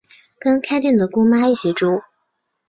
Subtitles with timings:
[0.39, 2.01] 跟开店的姑妈一起住